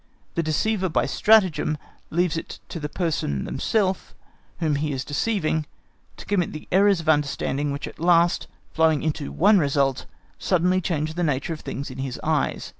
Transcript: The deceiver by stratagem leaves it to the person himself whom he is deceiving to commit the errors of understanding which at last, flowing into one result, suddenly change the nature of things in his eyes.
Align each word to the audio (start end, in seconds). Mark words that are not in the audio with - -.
The 0.33 0.41
deceiver 0.41 0.89
by 0.89 1.05
stratagem 1.05 1.77
leaves 2.09 2.35
it 2.35 2.59
to 2.69 2.79
the 2.79 2.89
person 2.89 3.45
himself 3.45 4.15
whom 4.57 4.77
he 4.77 4.91
is 4.91 5.05
deceiving 5.05 5.67
to 6.17 6.25
commit 6.25 6.53
the 6.53 6.67
errors 6.71 7.01
of 7.01 7.07
understanding 7.07 7.71
which 7.71 7.85
at 7.87 7.99
last, 7.99 8.47
flowing 8.71 9.03
into 9.03 9.31
one 9.31 9.59
result, 9.59 10.07
suddenly 10.39 10.81
change 10.81 11.13
the 11.13 11.21
nature 11.23 11.53
of 11.53 11.59
things 11.59 11.91
in 11.91 11.99
his 11.99 12.19
eyes. 12.23 12.69